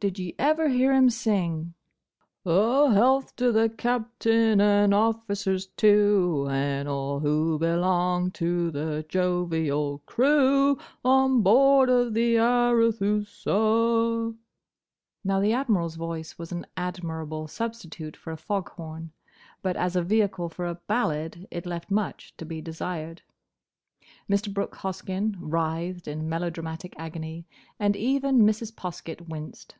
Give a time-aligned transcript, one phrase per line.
[0.00, 1.74] Did ye ever hear him sing:
[2.44, 9.98] 'A health to the Captain and officers too, And all who belong to the jovial
[10.04, 14.34] crew On board of the Arethusa'?"
[15.22, 19.12] Now, the Admiral's voice was an admirable substitute for a fog horn,
[19.62, 23.22] but as a vehicle for a ballad, it left much to be desired.
[24.30, 24.52] Mr.
[24.52, 27.44] Brooke Hoskyn writhed in melodramatic agony,
[27.78, 28.72] and even Mrs.
[28.74, 29.76] Poskett winced.